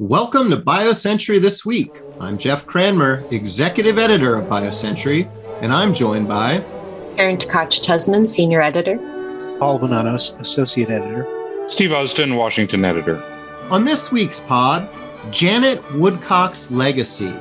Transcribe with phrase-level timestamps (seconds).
[0.00, 2.02] Welcome to BioCentury This Week.
[2.18, 5.30] I'm Jeff Cranmer, Executive Editor of BioCentury,
[5.62, 6.64] and I'm joined by
[7.16, 8.96] Karen Tkach Tusman, Senior Editor,
[9.60, 13.22] Paul Bonanos, Associate Editor, Steve Usdin, Washington Editor.
[13.70, 14.88] On this week's pod,
[15.30, 17.32] Janet Woodcock's legacy,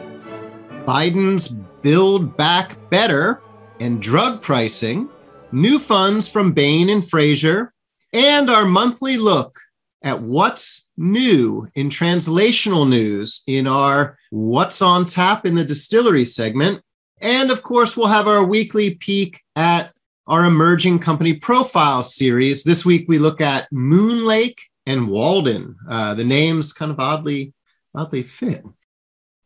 [0.85, 3.41] Biden's Build Back Better,
[3.79, 5.09] and drug pricing,
[5.51, 7.73] new funds from Bain and Frazier,
[8.13, 9.59] and our monthly look
[10.03, 16.81] at what's new in translational news in our What's on Tap in the Distillery segment.
[17.21, 19.93] And of course, we'll have our weekly peek at
[20.27, 22.63] our emerging company profile series.
[22.63, 25.75] This week, we look at Moonlake and Walden.
[25.89, 27.53] Uh, the names kind of oddly,
[27.95, 28.63] oddly fit.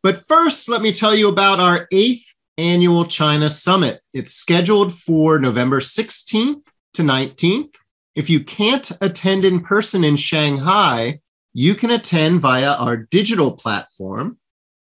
[0.03, 4.01] But first, let me tell you about our eighth annual China Summit.
[4.13, 7.75] It's scheduled for November 16th to 19th.
[8.15, 11.19] If you can't attend in person in Shanghai,
[11.57, 14.37] you can attend via our digital platform.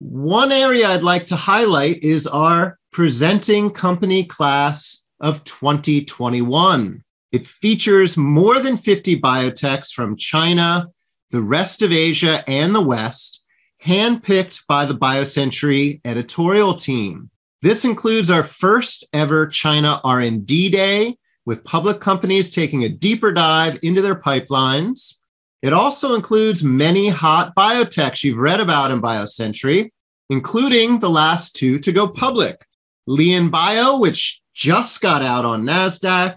[0.00, 7.02] One area I'd like to highlight is our presenting company class of 2021.
[7.32, 10.88] It features more than 50 biotechs from China,
[11.30, 13.42] the rest of Asia, and the West,
[13.82, 17.30] handpicked by the BioCentury editorial team.
[17.62, 21.16] This includes our first ever China R&D Day
[21.46, 25.14] with public companies taking a deeper dive into their pipelines.
[25.62, 29.90] It also includes many hot biotechs you've read about in BioCentury,
[30.30, 32.64] including the last two to go public,
[33.08, 36.36] Lian Bio, which just got out on NASDAQ,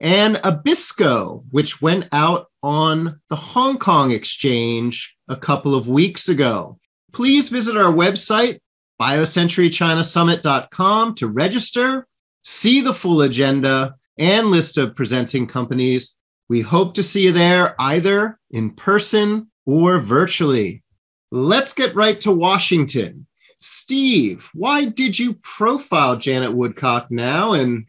[0.00, 6.78] and Abbisko, which went out on the Hong Kong exchange a couple of weeks ago.
[7.12, 8.60] Please visit our website,
[9.00, 12.06] biocenturychinasummit.com, to register,
[12.42, 16.17] see the full agenda and list of presenting companies.
[16.48, 20.82] We hope to see you there either in person or virtually.
[21.30, 23.26] Let's get right to Washington.
[23.58, 27.86] Steve, why did you profile Janet Woodcock now and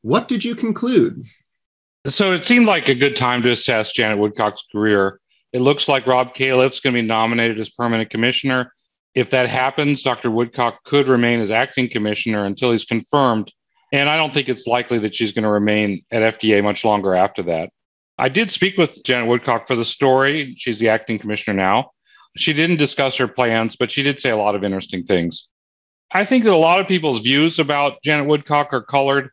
[0.00, 1.24] what did you conclude?
[2.08, 5.20] So it seemed like a good time to assess Janet Woodcock's career.
[5.52, 8.72] It looks like Rob Califf's going to be nominated as permanent commissioner.
[9.14, 10.30] If that happens, Dr.
[10.30, 13.52] Woodcock could remain as acting commissioner until he's confirmed.
[13.92, 17.14] And I don't think it's likely that she's going to remain at FDA much longer
[17.14, 17.70] after that.
[18.22, 20.54] I did speak with Janet Woodcock for the story.
[20.56, 21.90] She's the acting commissioner now.
[22.36, 25.48] She didn't discuss her plans, but she did say a lot of interesting things.
[26.12, 29.30] I think that a lot of people's views about Janet Woodcock are colored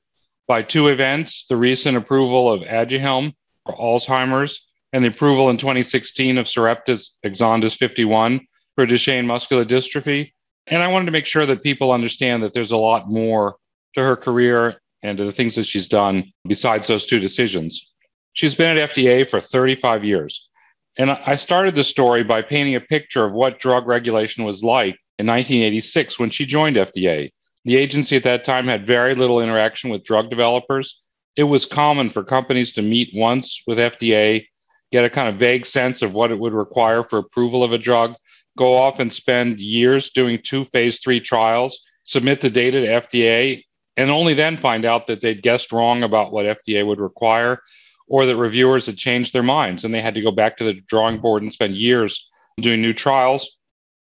[0.47, 3.33] by two events the recent approval of Aduhelm
[3.63, 8.39] for Alzheimer's and the approval in 2016 of Sarepta's Exondys 51
[8.73, 10.31] for Duchenne muscular dystrophy.
[10.65, 13.57] And I wanted to make sure that people understand that there's a lot more
[13.93, 17.88] to her career and to the things that she's done besides those two decisions.
[18.33, 20.49] She's been at FDA for 35 years.
[20.97, 24.97] And I started the story by painting a picture of what drug regulation was like
[25.17, 27.31] in 1986 when she joined FDA.
[27.65, 31.01] The agency at that time had very little interaction with drug developers.
[31.35, 34.45] It was common for companies to meet once with FDA,
[34.91, 37.77] get a kind of vague sense of what it would require for approval of a
[37.77, 38.15] drug,
[38.57, 43.63] go off and spend years doing two phase three trials, submit the data to FDA,
[43.95, 47.61] and only then find out that they'd guessed wrong about what FDA would require
[48.09, 50.73] or that reviewers had changed their minds and they had to go back to the
[50.73, 52.27] drawing board and spend years
[52.59, 53.57] doing new trials.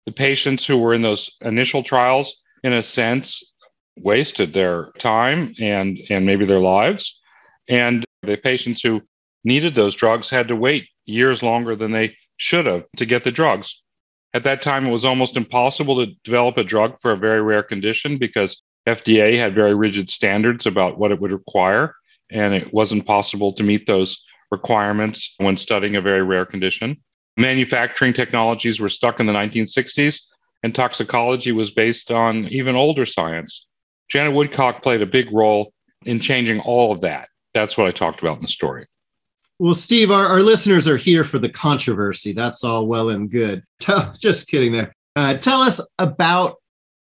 [0.06, 3.44] The patients who were in those initial trials, in a sense,
[3.98, 7.20] wasted their time and, and maybe their lives.
[7.68, 9.02] And the patients who
[9.44, 13.32] needed those drugs had to wait years longer than they should have to get the
[13.32, 13.84] drugs.
[14.34, 17.64] At that time, it was almost impossible to develop a drug for a very rare
[17.64, 21.94] condition because FDA had very rigid standards about what it would require
[22.32, 26.98] and it wasn't possible to meet those requirements when studying a very rare condition.
[27.38, 30.22] Manufacturing technologies were stuck in the 1960s,
[30.64, 33.68] and toxicology was based on even older science.
[34.10, 35.74] Janet Woodcock played a big role
[36.06, 37.30] in changing all of that.
[37.54, 38.88] That's what I talked about in the story.
[39.60, 42.32] Well, Steve, our, our listeners are here for the controversy.
[42.32, 43.64] That's all well and good.
[44.20, 44.94] Just kidding there.
[45.16, 46.58] Uh, tell us about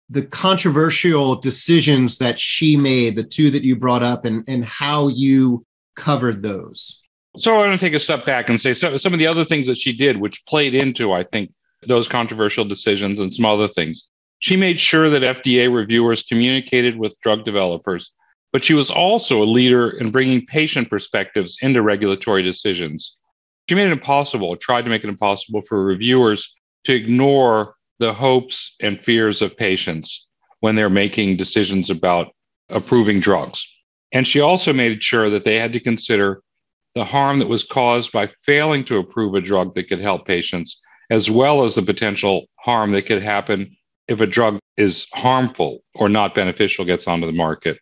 [0.09, 5.09] the controversial decisions that she made, the two that you brought up, and, and how
[5.09, 5.65] you
[5.97, 7.03] covered those.
[7.39, 9.45] So I want to take a step back and say so, some of the other
[9.45, 11.51] things that she did, which played into, I think,
[11.87, 14.09] those controversial decisions and some other things.
[14.39, 18.13] She made sure that FDA reviewers communicated with drug developers,
[18.53, 23.17] but she was also a leader in bringing patient perspectives into regulatory decisions.
[23.69, 26.55] She made it impossible, tried to make it impossible for reviewers
[26.85, 30.27] to ignore the hopes and fears of patients
[30.61, 32.35] when they're making decisions about
[32.69, 33.65] approving drugs.
[34.13, 36.43] And she also made sure that they had to consider
[36.95, 40.81] the harm that was caused by failing to approve a drug that could help patients
[41.11, 43.77] as well as the potential harm that could happen
[44.09, 47.79] if a drug is harmful or not beneficial gets onto the market.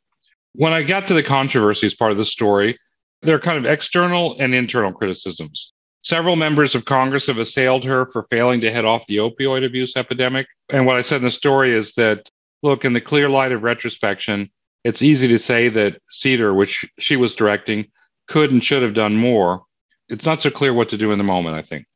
[0.54, 2.78] When I got to the controversies part of the story,
[3.22, 5.72] there are kind of external and internal criticisms.
[6.04, 9.96] Several members of Congress have assailed her for failing to head off the opioid abuse
[9.96, 10.46] epidemic.
[10.68, 12.28] And what I said in the story is that,
[12.62, 14.50] look, in the clear light of retrospection,
[14.84, 17.86] it's easy to say that CDER, which she was directing,
[18.28, 19.62] could and should have done more.
[20.10, 21.86] It's not so clear what to do in the moment, I think.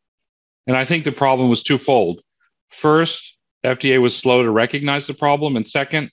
[0.67, 2.23] And I think the problem was twofold.
[2.71, 5.55] First, FDA was slow to recognize the problem.
[5.55, 6.11] And second,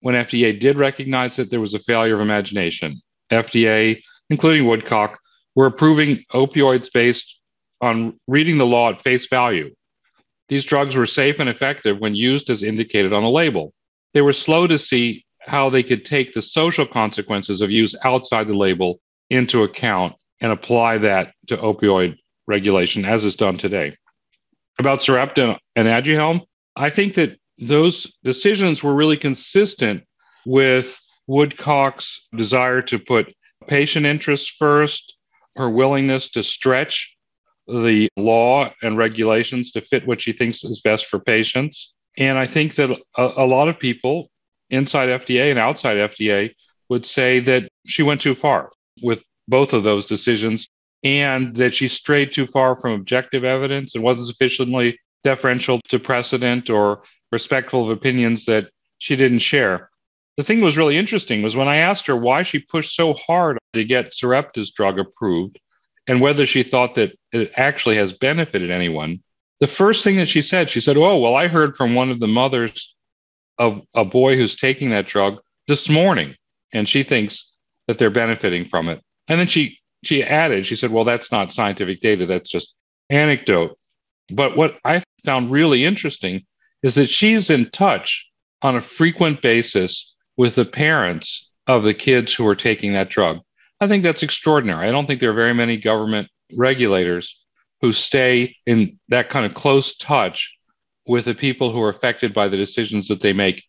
[0.00, 3.00] when FDA did recognize it, there was a failure of imagination.
[3.30, 5.20] FDA, including Woodcock,
[5.56, 7.40] were approving opioids based
[7.80, 9.74] on reading the law at face value.
[10.48, 13.72] These drugs were safe and effective when used as indicated on the label.
[14.14, 18.46] They were slow to see how they could take the social consequences of use outside
[18.46, 19.00] the label
[19.30, 22.16] into account and apply that to opioid
[22.46, 23.96] regulation as is done today.
[24.78, 26.42] About Sarepta and Aduhelm,
[26.76, 30.04] I think that those decisions were really consistent
[30.44, 33.34] with Woodcock's desire to put
[33.66, 35.15] patient interests first,
[35.56, 37.16] her willingness to stretch
[37.66, 41.92] the law and regulations to fit what she thinks is best for patients.
[42.16, 44.30] And I think that a, a lot of people
[44.70, 46.54] inside FDA and outside FDA
[46.88, 48.70] would say that she went too far
[49.02, 50.68] with both of those decisions
[51.02, 56.70] and that she strayed too far from objective evidence and wasn't sufficiently deferential to precedent
[56.70, 58.68] or respectful of opinions that
[58.98, 59.90] she didn't share.
[60.36, 63.14] The thing that was really interesting was when I asked her why she pushed so
[63.14, 65.58] hard to get Sarepta's drug approved
[66.06, 69.22] and whether she thought that it actually has benefited anyone.
[69.60, 72.20] The first thing that she said, she said, Oh, well, I heard from one of
[72.20, 72.94] the mothers
[73.58, 76.36] of a boy who's taking that drug this morning,
[76.72, 77.52] and she thinks
[77.86, 79.00] that they're benefiting from it.
[79.28, 82.76] And then she she added, she said, "Well, that's not scientific data; that's just
[83.08, 83.78] anecdote."
[84.30, 86.44] But what I found really interesting
[86.82, 88.28] is that she's in touch
[88.62, 93.38] on a frequent basis with the parents of the kids who are taking that drug.
[93.80, 94.88] I think that's extraordinary.
[94.88, 97.40] I don't think there are very many government regulators
[97.82, 100.56] who stay in that kind of close touch
[101.06, 103.62] with the people who are affected by the decisions that they make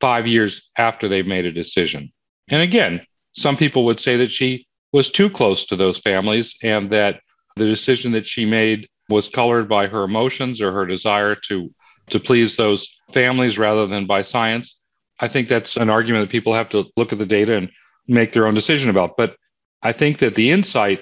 [0.00, 2.12] five years after they've made a decision.
[2.48, 6.90] And again, some people would say that she was too close to those families and
[6.90, 7.20] that
[7.56, 11.70] the decision that she made was colored by her emotions or her desire to
[12.10, 14.80] to please those families rather than by science.
[15.20, 17.70] I think that's an argument that people have to look at the data and
[18.06, 19.16] make their own decision about.
[19.16, 19.36] But
[19.82, 21.00] I think that the insight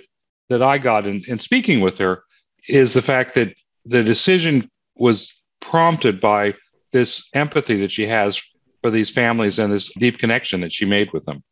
[0.49, 2.22] that I got in, in speaking with her
[2.69, 6.55] is the fact that the decision was prompted by
[6.93, 8.40] this empathy that she has
[8.82, 11.43] for these families and this deep connection that she made with them.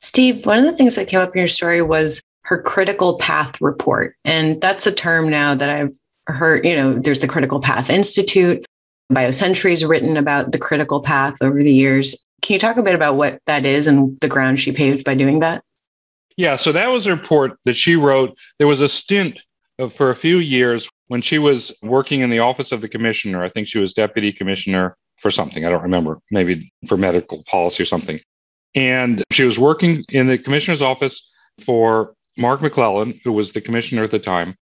[0.00, 3.60] Steve, one of the things that came up in your story was her critical path
[3.60, 4.14] report.
[4.24, 5.96] And that's a term now that I've
[6.26, 8.65] heard, you know, there's the Critical Path Institute.
[9.12, 12.26] BioCentury's written about the critical path over the years.
[12.42, 15.14] Can you talk a bit about what that is and the ground she paved by
[15.14, 15.62] doing that?
[16.36, 18.36] Yeah, so that was a report that she wrote.
[18.58, 19.40] There was a stint
[19.78, 23.42] of, for a few years when she was working in the office of the commissioner,
[23.42, 27.82] I think she was deputy commissioner for something, I don't remember, maybe for medical policy
[27.82, 28.20] or something.
[28.74, 31.30] And she was working in the commissioner's office
[31.64, 34.56] for Mark McClellan, who was the commissioner at the time.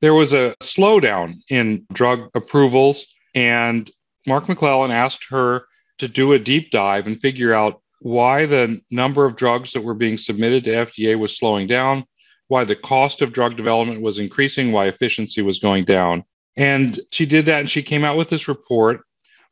[0.00, 3.06] There was a slowdown in drug approvals,
[3.38, 3.90] and
[4.26, 5.64] Mark McClellan asked her
[5.98, 9.94] to do a deep dive and figure out why the number of drugs that were
[9.94, 12.04] being submitted to FDA was slowing down
[12.48, 16.24] why the cost of drug development was increasing, why efficiency was going down.
[16.56, 19.02] And she did that and she came out with this report.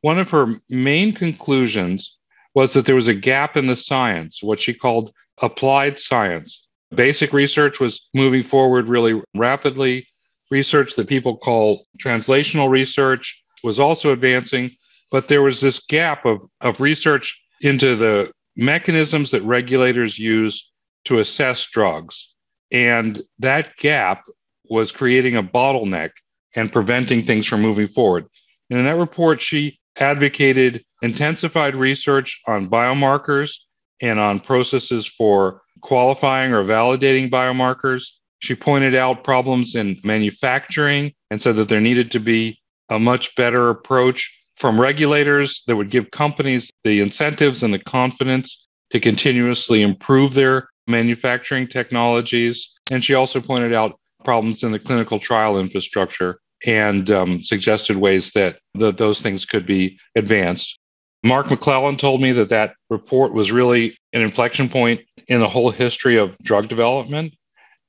[0.00, 2.18] One of her main conclusions
[2.54, 6.66] was that there was a gap in the science, what she called applied science.
[6.94, 10.08] Basic research was moving forward really rapidly.
[10.50, 14.70] Research that people call translational research was also advancing,
[15.10, 20.70] but there was this gap of, of research into the mechanisms that regulators use
[21.04, 22.32] to assess drugs.
[22.70, 24.22] And that gap
[24.70, 26.10] was creating a bottleneck
[26.54, 28.26] and preventing things from moving forward.
[28.70, 33.52] And in that report, she advocated intensified research on biomarkers
[34.00, 38.04] and on processes for qualifying or validating biomarkers.
[38.38, 43.34] She pointed out problems in manufacturing and said that there needed to be a much
[43.36, 49.82] better approach from regulators that would give companies the incentives and the confidence to continuously
[49.82, 52.72] improve their manufacturing technologies.
[52.90, 58.32] And she also pointed out problems in the clinical trial infrastructure and um, suggested ways
[58.32, 60.78] that the, those things could be advanced.
[61.22, 65.70] Mark McClellan told me that that report was really an inflection point in the whole
[65.70, 67.34] history of drug development.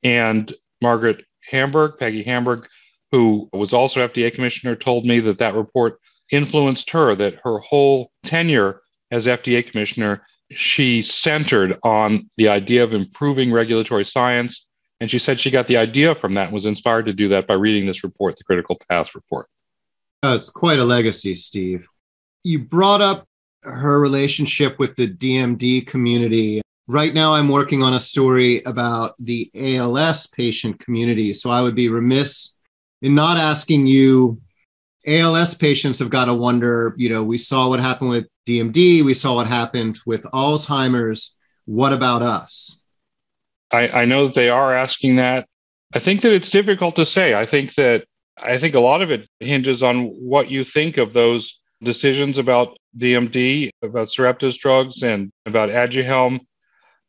[0.03, 0.51] And
[0.81, 2.67] Margaret Hamburg, Peggy Hamburg,
[3.11, 5.99] who was also FDA commissioner, told me that that report
[6.31, 12.93] influenced her, that her whole tenure as FDA commissioner, she centered on the idea of
[12.93, 14.65] improving regulatory science.
[14.99, 17.47] And she said she got the idea from that and was inspired to do that
[17.47, 19.47] by reading this report, the Critical Path Report.
[20.23, 21.87] Oh, it's quite a legacy, Steve.
[22.43, 23.27] You brought up
[23.63, 26.61] her relationship with the DMD community.
[26.87, 31.33] Right now, I'm working on a story about the ALS patient community.
[31.33, 32.55] So I would be remiss
[33.01, 34.41] in not asking you
[35.05, 39.13] ALS patients have got to wonder, you know, we saw what happened with DMD, we
[39.13, 41.35] saw what happened with Alzheimer's.
[41.65, 42.83] What about us?
[43.71, 45.47] I, I know that they are asking that.
[45.93, 47.33] I think that it's difficult to say.
[47.33, 48.05] I think that
[48.37, 52.77] I think a lot of it hinges on what you think of those decisions about
[52.97, 56.41] DMD, about Sarepta's drugs, and about Aduhelm.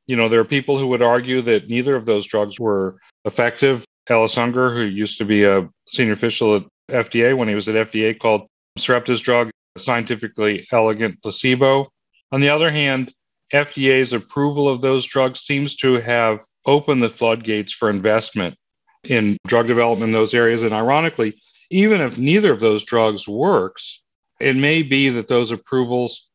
[0.07, 3.85] You know, there are people who would argue that neither of those drugs were effective.
[4.09, 7.91] Ellis Unger, who used to be a senior official at FDA when he was at
[7.91, 8.47] FDA, called
[8.79, 11.89] Sarepta's drug a scientifically elegant placebo.
[12.33, 13.13] On the other hand,
[13.53, 18.57] FDA's approval of those drugs seems to have opened the floodgates for investment
[19.05, 20.63] in drug development in those areas.
[20.63, 24.03] And ironically, even if neither of those drugs works,
[24.41, 26.29] it may be that those approvals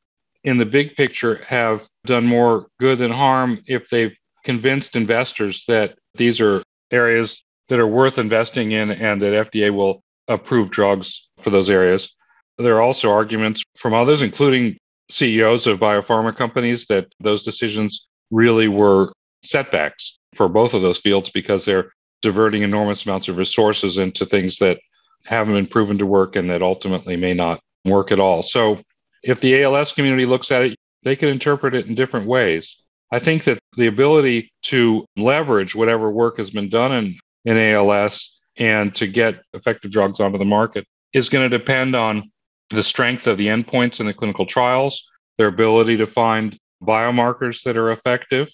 [0.43, 5.97] in the big picture have done more good than harm if they've convinced investors that
[6.15, 11.49] these are areas that are worth investing in and that FDA will approve drugs for
[11.49, 12.13] those areas.
[12.57, 14.77] There are also arguments from others, including
[15.09, 19.11] CEOs of biopharma companies, that those decisions really were
[19.43, 21.91] setbacks for both of those fields because they're
[22.21, 24.79] diverting enormous amounts of resources into things that
[25.25, 28.43] haven't been proven to work and that ultimately may not work at all.
[28.43, 28.79] So
[29.23, 32.77] if the ALS community looks at it, they can interpret it in different ways.
[33.11, 38.39] I think that the ability to leverage whatever work has been done in, in ALS
[38.57, 42.31] and to get effective drugs onto the market is going to depend on
[42.69, 45.05] the strength of the endpoints in the clinical trials,
[45.37, 48.49] their ability to find biomarkers that are effective.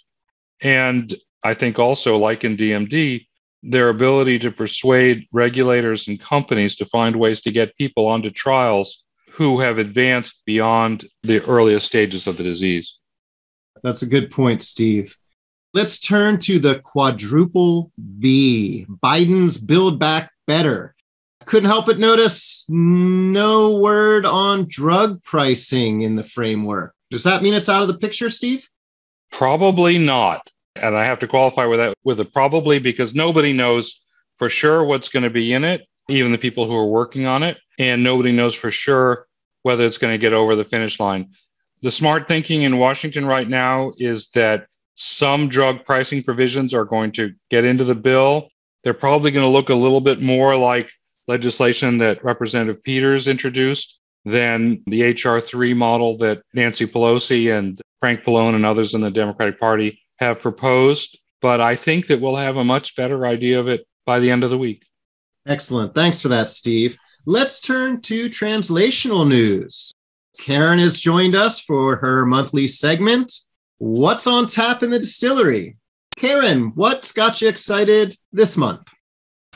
[0.61, 3.25] And I think also, like in DMD,
[3.63, 9.03] their ability to persuade regulators and companies to find ways to get people onto trials
[9.31, 12.97] who have advanced beyond the earliest stages of the disease.
[13.83, 15.15] That's a good point, Steve.
[15.71, 20.95] Let's turn to the quadruple B Biden's Build Back Better.
[21.45, 26.95] Couldn't help but notice no word on drug pricing in the framework.
[27.11, 28.67] Does that mean it's out of the picture, Steve?
[29.31, 30.49] Probably not.
[30.75, 34.01] And I have to qualify with that with a probably because nobody knows
[34.39, 37.43] for sure what's going to be in it, even the people who are working on
[37.43, 37.57] it.
[37.77, 39.27] And nobody knows for sure
[39.61, 41.33] whether it's going to get over the finish line.
[41.83, 44.65] The smart thinking in Washington right now is that
[45.01, 48.49] some drug pricing provisions are going to get into the bill.
[48.83, 50.89] They're probably going to look a little bit more like
[51.25, 58.55] legislation that Representative Peters introduced than the HR3 model that Nancy Pelosi and Frank Pallone
[58.55, 62.65] and others in the Democratic Party have proposed, but I think that we'll have a
[62.65, 64.83] much better idea of it by the end of the week.
[65.47, 65.95] Excellent.
[65.95, 66.97] Thanks for that, Steve.
[67.25, 69.93] Let's turn to translational news.
[70.37, 73.31] Karen has joined us for her monthly segment,
[73.79, 75.77] What's on Tap in the Distillery?
[76.17, 78.85] Karen, what's got you excited this month?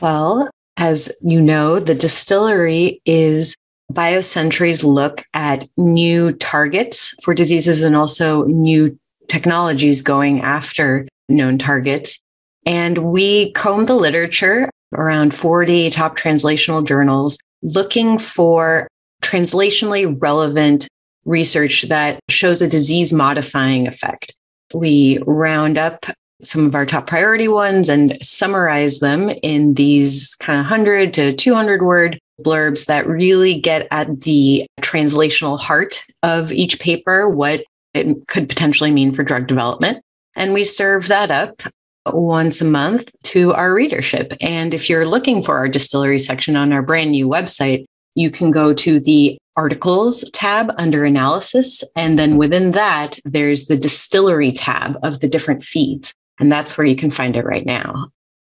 [0.00, 3.54] Well, as you know, the distillery is
[3.92, 12.18] BioCentury's look at new targets for diseases and also new technologies going after known targets.
[12.64, 18.88] And we combed the literature around 40 top translational journals looking for
[19.22, 20.88] translationally relevant
[21.24, 24.34] research that shows a disease modifying effect.
[24.72, 26.06] We round up
[26.42, 31.32] some of our top priority ones and summarize them in these kind of 100 to
[31.34, 37.64] 200 word blurbs that really get at the translational heart of each paper, what
[37.94, 40.02] it could potentially mean for drug development.
[40.34, 41.62] And we serve that up
[42.06, 44.34] once a month to our readership.
[44.40, 48.50] And if you're looking for our distillery section on our brand new website, you can
[48.50, 51.84] go to the articles tab under analysis.
[51.96, 56.12] And then within that, there's the distillery tab of the different feeds.
[56.40, 58.08] And that's where you can find it right now.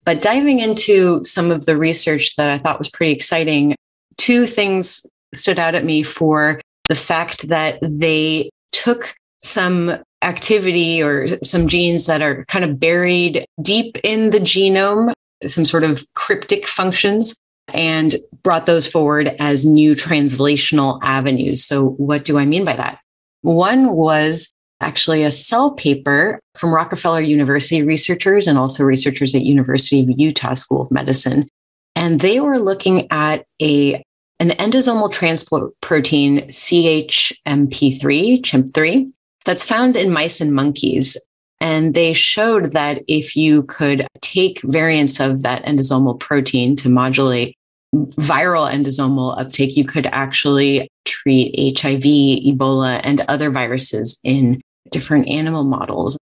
[0.05, 3.75] But diving into some of the research that I thought was pretty exciting,
[4.17, 11.27] two things stood out at me for the fact that they took some activity or
[11.43, 15.13] some genes that are kind of buried deep in the genome,
[15.45, 17.35] some sort of cryptic functions,
[17.73, 21.65] and brought those forward as new translational avenues.
[21.65, 22.99] So, what do I mean by that?
[23.41, 30.01] One was actually a cell paper from Rockefeller University researchers and also researchers at University
[30.01, 31.47] of Utah School of Medicine.
[31.95, 34.03] and they were looking at a
[34.39, 39.11] an endosomal transport protein CHMP3, CHIMP3,
[39.45, 41.15] that's found in mice and monkeys.
[41.61, 47.55] And they showed that if you could take variants of that endosomal protein to modulate
[47.93, 55.63] viral endosomal uptake, you could actually treat HIV, Ebola, and other viruses in different animal
[55.63, 56.17] models.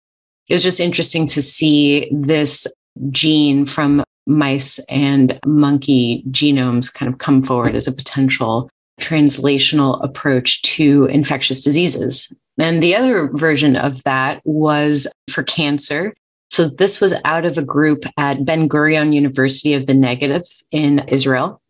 [0.49, 2.66] It was just interesting to see this
[3.11, 8.68] gene from mice and monkey genomes kind of come forward as a potential
[8.99, 12.33] translational approach to infectious diseases.
[12.59, 16.14] And the other version of that was for cancer.
[16.50, 21.00] So this was out of a group at Ben Gurion University of the Negev in
[21.09, 21.61] Israel.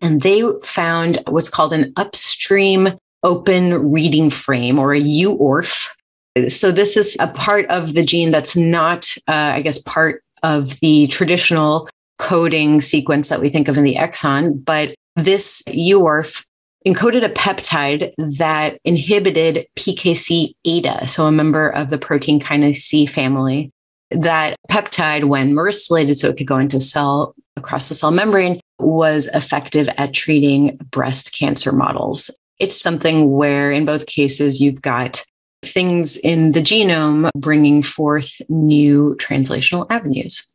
[0.00, 5.88] And they found what's called an upstream open reading frame or a UORF.
[6.48, 10.78] So this is a part of the gene that's not, uh, I guess, part of
[10.80, 11.88] the traditional
[12.18, 16.44] coding sequence that we think of in the exon, but this UORF
[16.86, 20.54] encoded a peptide that inhibited PKC
[21.08, 23.72] so a member of the protein kinase C family.
[24.12, 29.28] That peptide, when myristylated so it could go into cell across the cell membrane, was
[29.34, 32.30] effective at treating breast cancer models.
[32.60, 35.24] It's something where, in both cases, you've got
[35.62, 40.52] things in the genome bringing forth new translational avenues.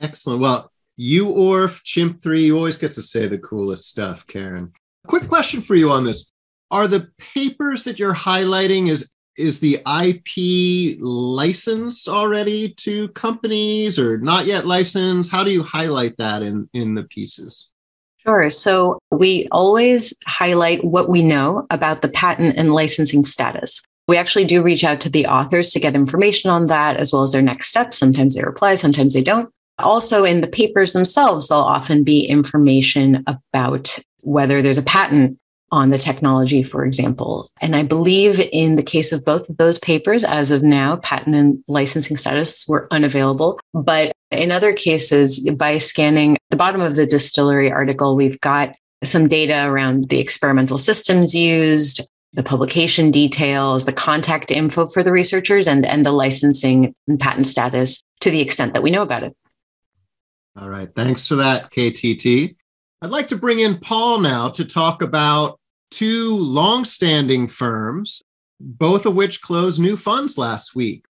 [0.00, 0.40] Excellent.
[0.40, 4.72] Well, you UORF, Chimp3, you always get to say the coolest stuff, Karen.
[5.08, 6.30] Quick question for you on this.
[6.70, 14.18] Are the papers that you're highlighting is is the IP licensed already to companies or
[14.18, 15.30] not yet licensed?
[15.30, 17.72] How do you highlight that in in the pieces?
[18.18, 18.50] Sure.
[18.50, 23.80] So we always highlight what we know about the patent and licensing status.
[24.08, 27.22] We actually do reach out to the authors to get information on that as well
[27.22, 27.96] as their next steps.
[27.96, 29.48] Sometimes they reply, sometimes they don't.
[29.78, 35.38] Also, in the papers themselves, there'll often be information about whether there's a patent
[35.70, 37.48] on the technology, for example.
[37.60, 41.34] And I believe in the case of both of those papers, as of now, patent
[41.34, 43.60] and licensing status were unavailable.
[43.74, 49.28] But in other cases, by scanning the bottom of the distillery article, we've got some
[49.28, 52.00] data around the experimental systems used,
[52.32, 57.46] the publication details, the contact info for the researchers, and, and the licensing and patent
[57.46, 59.34] status to the extent that we know about it.
[60.56, 60.88] All right.
[60.94, 62.56] Thanks for that, KTT.
[63.00, 65.60] I'd like to bring in Paul now to talk about
[65.92, 68.22] two long-standing firms,
[68.58, 71.04] both of which closed new funds last week.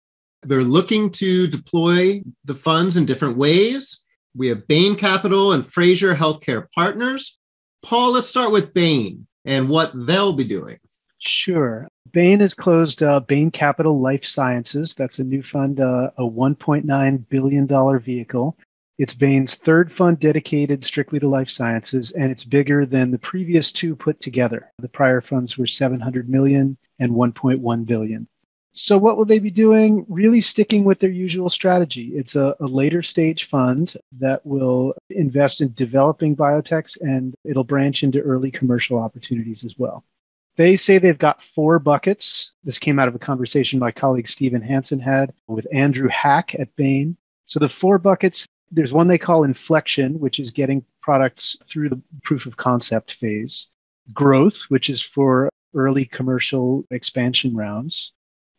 [0.41, 4.03] They're looking to deploy the funds in different ways.
[4.35, 7.37] We have Bain Capital and Frazier Healthcare Partners.
[7.83, 10.79] Paul, let's start with Bain and what they'll be doing.
[11.19, 11.87] Sure.
[12.11, 14.95] Bain has closed uh, Bain Capital Life Sciences.
[14.95, 18.57] That's a new fund, uh, a $1.9 billion vehicle.
[18.97, 23.73] It's Bain's third fund dedicated strictly to life sciences, and it's bigger than the previous
[23.73, 24.71] two put together.
[24.79, 28.27] The prior funds were 700 million and 1.1 billion.
[28.73, 30.05] So, what will they be doing?
[30.07, 32.11] Really sticking with their usual strategy.
[32.15, 38.03] It's a, a, later stage fund that will invest in developing biotechs and it'll branch
[38.03, 40.05] into early commercial opportunities as well.
[40.57, 42.51] They say they've got four buckets.
[42.63, 46.73] This came out of a conversation my colleague Stephen Hansen had with Andrew Hack at
[46.77, 47.17] Bain.
[47.45, 48.45] So, the four buckets
[48.75, 53.67] there's one they call inflection, which is getting products through the proof of concept phase.
[54.13, 58.11] Growth, which is for early commercial expansion rounds.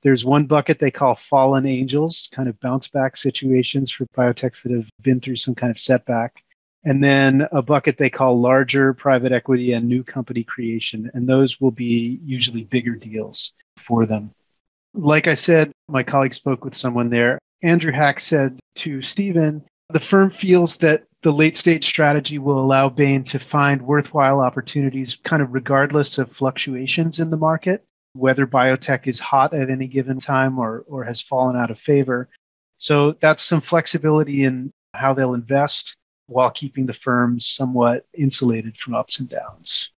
[0.03, 4.73] There's one bucket they call fallen angels, kind of bounce back situations for biotechs that
[4.73, 6.43] have been through some kind of setback.
[6.85, 11.11] And then a bucket they call larger private equity and new company creation.
[11.15, 14.31] And those will be usually bigger deals for them.
[14.95, 17.39] Like I said, my colleague spoke with someone there.
[17.63, 22.89] Andrew Hack said to Stephen, the firm feels that the late stage strategy will allow
[22.89, 29.07] Bain to find worthwhile opportunities kind of regardless of fluctuations in the market, whether biotech
[29.07, 32.29] is hot at any given time or, or has fallen out of favor.
[32.79, 35.97] So that's some flexibility in how they'll invest
[36.27, 39.91] while keeping the firm somewhat insulated from ups and downs.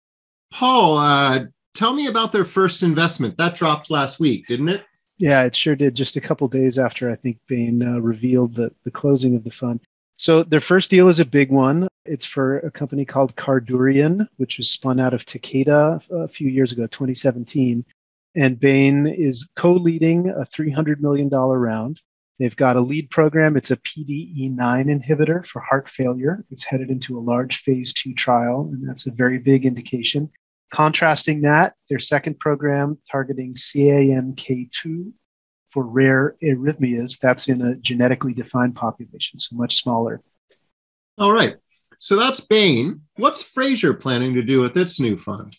[0.51, 3.37] Paul, uh, tell me about their first investment.
[3.37, 4.83] That dropped last week, didn't it?
[5.17, 5.95] Yeah, it sure did.
[5.95, 9.51] Just a couple days after I think Bain uh, revealed the, the closing of the
[9.51, 9.79] fund.
[10.15, 11.87] So their first deal is a big one.
[12.05, 16.71] It's for a company called Cardurion, which was spun out of Takeda a few years
[16.71, 17.85] ago, 2017.
[18.35, 22.01] And Bain is co-leading a $300 million round.
[22.39, 23.57] They've got a lead program.
[23.57, 26.45] It's a PDE9 inhibitor for heart failure.
[26.51, 30.29] It's headed into a large phase two trial, and that's a very big indication.
[30.73, 35.11] Contrasting that, their second program targeting CAMK2
[35.71, 40.21] for rare arrhythmias, that's in a genetically defined population, so much smaller.
[41.17, 41.55] All right.
[41.99, 43.01] So that's Bain.
[43.15, 45.55] What's Frazier planning to do with its new fund?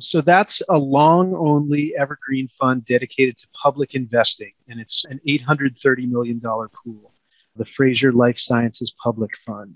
[0.00, 6.08] So that's a long only evergreen fund dedicated to public investing, and it's an $830
[6.08, 7.12] million pool,
[7.56, 9.74] the Frazier Life Sciences Public Fund.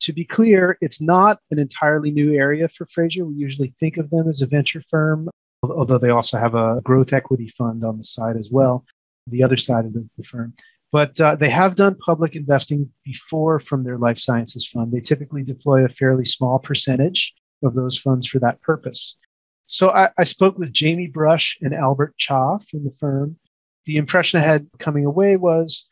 [0.00, 3.24] To be clear, it's not an entirely new area for Frazier.
[3.24, 5.28] We usually think of them as a venture firm,
[5.62, 8.84] although they also have a growth equity fund on the side as well,
[9.26, 10.54] the other side of the, the firm.
[10.92, 14.92] But uh, they have done public investing before from their life sciences fund.
[14.92, 19.16] They typically deploy a fairly small percentage of those funds for that purpose.
[19.66, 23.36] So I, I spoke with Jamie Brush and Albert Cha from the firm.
[23.84, 25.84] The impression I had coming away was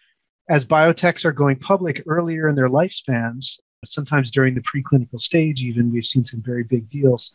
[0.48, 5.92] as biotechs are going public earlier in their lifespans, sometimes during the preclinical stage, even,
[5.92, 7.34] we've seen some very big deals.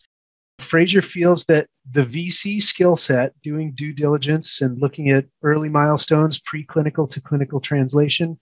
[0.59, 6.39] Frazier feels that the VC skill set, doing due diligence and looking at early milestones,
[6.39, 8.37] preclinical to clinical translation,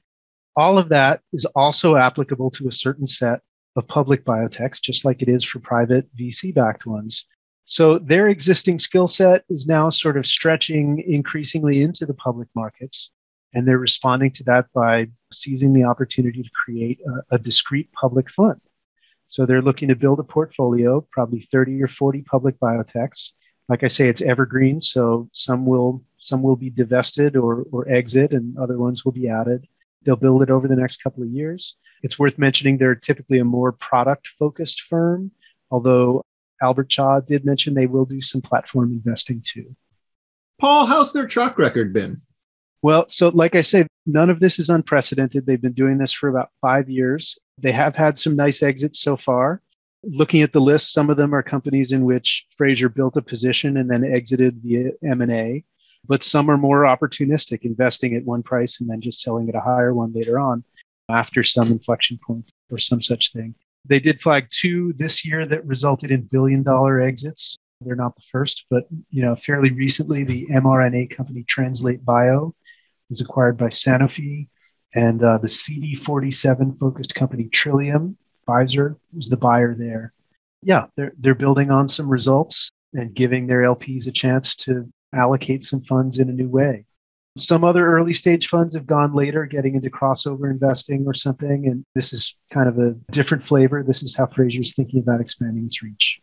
[0.56, 3.40] all of that is also applicable to a certain set
[3.76, 7.26] of public biotechs, just like it is for private VC backed ones.
[7.66, 13.12] So their existing skill set is now sort of stretching increasingly into the public markets.
[13.54, 18.30] And they're responding to that by seizing the opportunity to create a, a discrete public
[18.30, 18.62] fund.
[19.30, 23.32] So they're looking to build a portfolio, probably 30 or 40 public biotechs.
[23.68, 28.34] Like I say, it's evergreen, so some will some will be divested or, or exit,
[28.34, 29.68] and other ones will be added.
[30.04, 31.76] They'll build it over the next couple of years.
[32.02, 35.32] It's worth mentioning they're typically a more product focused firm,
[35.70, 36.24] although
[36.62, 39.76] Albert Cha did mention they will do some platform investing too.
[40.60, 42.18] Paul, how's their track record been?
[42.82, 45.46] Well, so like I say, none of this is unprecedented.
[45.46, 47.38] They've been doing this for about five years.
[47.58, 49.62] They have had some nice exits so far.
[50.04, 53.78] Looking at the list, some of them are companies in which Frazier built a position
[53.78, 55.66] and then exited via M&A,
[56.08, 59.60] but some are more opportunistic, investing at one price and then just selling at a
[59.60, 60.64] higher one later on
[61.10, 63.54] after some inflection point or some such thing.
[63.86, 67.58] They did flag two this year that resulted in billion dollar exits.
[67.82, 72.54] They're not the first, but you know, fairly recently, the mRNA company Translate Bio
[73.10, 74.48] was acquired by Sanofi,
[74.94, 78.18] and uh, the CD47 focused company Trillium.
[78.48, 80.14] Pfizer was the buyer there.
[80.64, 85.66] Yeah, they're they're building on some results and giving their LPs a chance to allocate
[85.66, 86.86] some funds in a new way.
[87.38, 91.68] Some other early stage funds have gone later, getting into crossover investing or something.
[91.68, 93.84] And this is kind of a different flavor.
[93.84, 96.20] This is how Frazier's thinking about expanding its reach.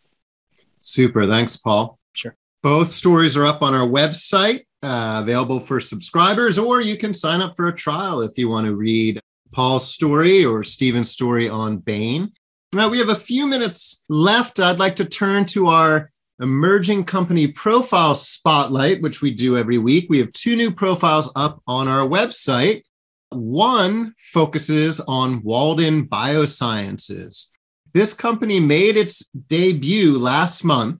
[0.81, 1.25] Super.
[1.25, 1.97] Thanks, Paul.
[2.13, 2.35] Sure.
[2.61, 7.41] Both stories are up on our website, uh, available for subscribers, or you can sign
[7.41, 9.19] up for a trial if you want to read
[9.53, 12.31] Paul's story or Stephen's story on Bain.
[12.73, 14.59] Now, we have a few minutes left.
[14.59, 20.07] I'd like to turn to our emerging company profile spotlight, which we do every week.
[20.09, 22.83] We have two new profiles up on our website.
[23.29, 27.47] One focuses on Walden Biosciences.
[27.93, 30.99] This company made its debut last month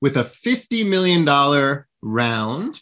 [0.00, 2.80] with a $50 million round.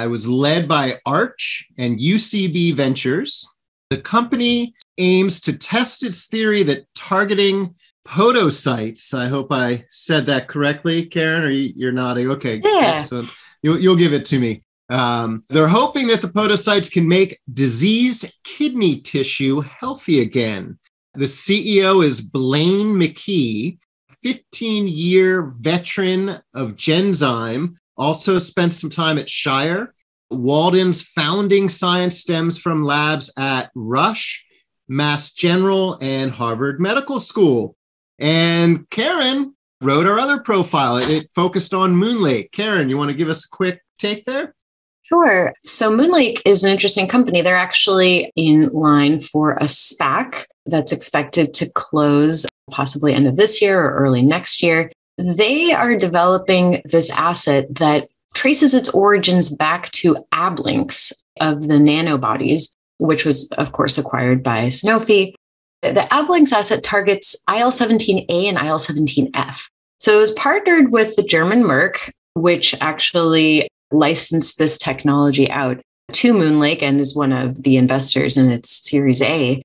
[0.00, 3.46] I was led by Arch and UCB Ventures.
[3.90, 7.74] The company aims to test its theory that targeting
[8.08, 9.12] podocytes.
[9.12, 12.30] I hope I said that correctly, Karen, or you're nodding.
[12.30, 12.92] Okay, yeah.
[12.94, 13.28] excellent.
[13.62, 14.62] You'll, you'll give it to me.
[14.88, 20.78] Um, they're hoping that the podocytes can make diseased kidney tissue healthy again.
[21.12, 23.76] The CEO is Blaine McKee,
[24.22, 29.94] 15 year veteran of Genzyme, also spent some time at Shire.
[30.30, 34.44] Walden's founding science stems from labs at Rush,
[34.88, 37.76] Mass General, and Harvard Medical School.
[38.18, 40.96] And Karen wrote our other profile.
[40.96, 42.52] It focused on Moonlake.
[42.52, 44.54] Karen, you want to give us a quick take there?
[45.02, 45.52] Sure.
[45.64, 47.42] So Moonlake is an interesting company.
[47.42, 53.60] They're actually in line for a SPAC that's expected to close possibly end of this
[53.60, 54.92] year or early next year.
[55.18, 62.74] They are developing this asset that traces its origins back to Ablynx of the nanobodies,
[62.98, 65.34] which was, of course, acquired by Sanofi.
[65.82, 69.64] The Ablynx asset targets IL 17A and IL 17F.
[69.98, 75.80] So it was partnered with the German Merck, which actually licensed this technology out
[76.12, 79.60] to Moonlake and is one of the investors in its Series A.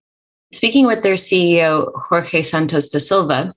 [0.54, 3.54] Speaking with their CEO, Jorge Santos da Silva,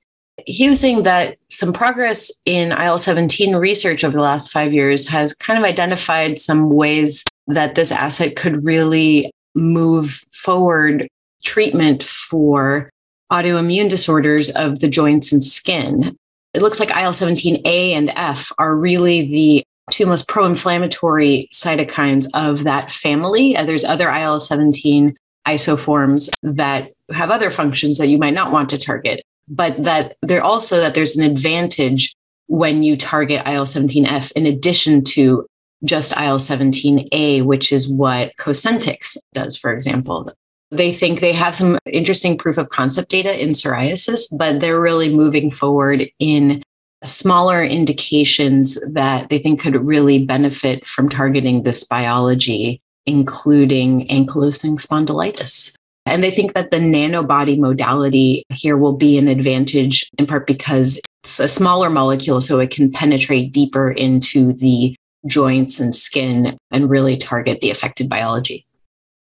[0.49, 5.07] he was saying that some progress in IL 17 research over the last five years
[5.07, 11.07] has kind of identified some ways that this asset could really move forward
[11.45, 12.89] treatment for
[13.31, 16.17] autoimmune disorders of the joints and skin.
[16.55, 22.27] It looks like IL 17A and F are really the two most pro inflammatory cytokines
[22.33, 23.55] of that family.
[23.55, 25.15] Uh, there's other IL 17
[25.47, 30.43] isoforms that have other functions that you might not want to target, but that there
[30.43, 32.15] also that there's an advantage
[32.47, 35.47] when you target IL-17F in addition to
[35.85, 40.33] just IL-17A, which is what Cosentyx does, for example.
[40.71, 45.15] They think they have some interesting proof of concept data in psoriasis, but they're really
[45.15, 46.63] moving forward in
[47.05, 55.75] smaller indications that they think could really benefit from targeting this biology, including ankylosing spondylitis.
[56.09, 61.01] And they think that the nanobody modality here will be an advantage in part because
[61.23, 66.89] it's a smaller molecule, so it can penetrate deeper into the joints and skin and
[66.89, 68.65] really target the affected biology.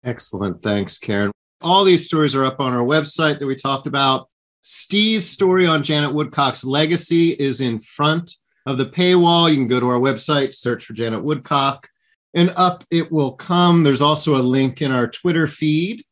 [0.04, 0.64] Excellent.
[0.64, 1.32] Thanks, Karen.
[1.62, 4.30] All these stories are up on our website that we talked about.
[4.62, 9.50] Steve's story on Janet Woodcock's legacy is in front of the paywall.
[9.50, 11.90] You can go to our website, search for Janet Woodcock,
[12.34, 13.84] and up it will come.
[13.84, 16.04] There's also a link in our Twitter feed.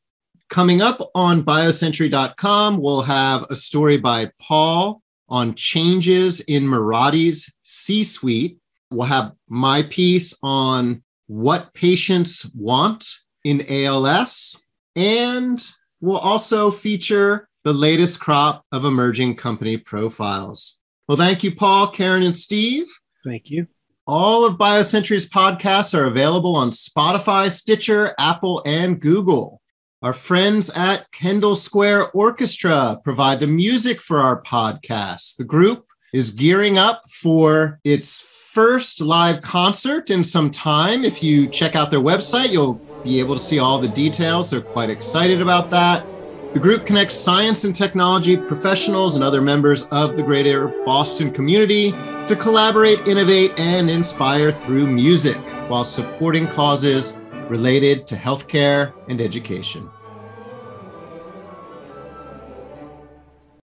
[0.49, 8.03] Coming up on biocentury.com, we'll have a story by Paul on changes in Mirati's C
[8.03, 8.57] suite.
[8.89, 13.07] We'll have my piece on what patients want
[13.43, 14.65] in ALS.
[14.95, 15.63] And
[16.01, 20.81] we'll also feature the latest crop of emerging company profiles.
[21.07, 22.87] Well, thank you, Paul, Karen, and Steve.
[23.23, 23.67] Thank you.
[24.07, 29.58] All of BioCentury's podcasts are available on Spotify, Stitcher, Apple, and Google.
[30.01, 35.35] Our friends at Kendall Square Orchestra provide the music for our podcast.
[35.35, 41.03] The group is gearing up for its first live concert in some time.
[41.03, 44.49] If you check out their website, you'll be able to see all the details.
[44.49, 46.05] They're quite excited about that.
[46.53, 51.91] The group connects science and technology professionals and other members of the greater Boston community
[52.25, 55.35] to collaborate, innovate, and inspire through music
[55.67, 59.89] while supporting causes related to healthcare and education.